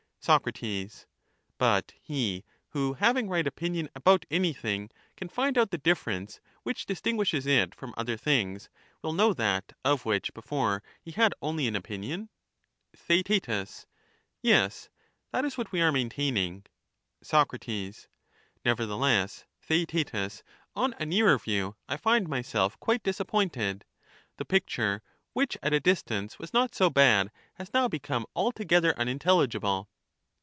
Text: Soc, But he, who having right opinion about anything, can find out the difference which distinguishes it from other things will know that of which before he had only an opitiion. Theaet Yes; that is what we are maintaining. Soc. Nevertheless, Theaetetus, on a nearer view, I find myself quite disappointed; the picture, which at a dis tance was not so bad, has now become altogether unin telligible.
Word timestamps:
Soc, 0.23 0.45
But 1.57 1.93
he, 2.03 2.43
who 2.67 2.93
having 2.93 3.27
right 3.27 3.47
opinion 3.47 3.89
about 3.95 4.23
anything, 4.29 4.91
can 5.17 5.29
find 5.29 5.57
out 5.57 5.71
the 5.71 5.79
difference 5.79 6.39
which 6.61 6.85
distinguishes 6.85 7.47
it 7.47 7.73
from 7.73 7.91
other 7.97 8.17
things 8.17 8.69
will 9.01 9.13
know 9.13 9.33
that 9.33 9.73
of 9.83 10.05
which 10.05 10.31
before 10.35 10.83
he 11.01 11.09
had 11.09 11.33
only 11.41 11.65
an 11.67 11.73
opitiion. 11.73 12.29
Theaet 12.95 13.47
Yes; 14.43 14.89
that 15.31 15.43
is 15.43 15.57
what 15.57 15.71
we 15.71 15.81
are 15.81 15.91
maintaining. 15.91 16.65
Soc. 17.23 17.51
Nevertheless, 18.63 19.45
Theaetetus, 19.63 20.43
on 20.75 20.93
a 20.99 21.05
nearer 21.07 21.39
view, 21.39 21.77
I 21.89 21.97
find 21.97 22.27
myself 22.29 22.79
quite 22.79 23.01
disappointed; 23.01 23.85
the 24.37 24.45
picture, 24.45 25.01
which 25.33 25.57
at 25.63 25.73
a 25.73 25.79
dis 25.79 26.03
tance 26.03 26.37
was 26.37 26.53
not 26.53 26.75
so 26.75 26.91
bad, 26.91 27.31
has 27.55 27.73
now 27.73 27.87
become 27.87 28.27
altogether 28.35 28.93
unin 28.99 29.17
telligible. 29.17 29.87